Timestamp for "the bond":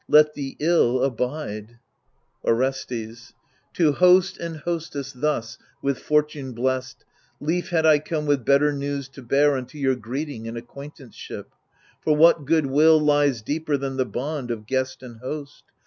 13.97-14.49